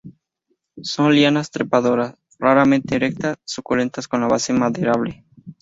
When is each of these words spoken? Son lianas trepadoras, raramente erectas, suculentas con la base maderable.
Son 0.81 1.13
lianas 1.13 1.51
trepadoras, 1.51 2.15
raramente 2.39 2.95
erectas, 2.95 3.37
suculentas 3.45 4.07
con 4.07 4.21
la 4.21 4.27
base 4.29 4.51
maderable. 4.51 5.25